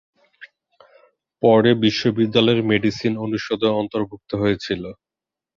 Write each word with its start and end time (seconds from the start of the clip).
পরে 1.43 1.71
বিশ্ববিদ্যালয়ের 1.83 2.61
মেডিসিন 2.71 3.13
অনুষদে 3.25 3.67
অন্তর্ভুক্ত 3.79 4.31
হয়েছিল। 4.41 4.83